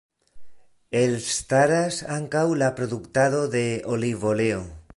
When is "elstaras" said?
1.01-1.99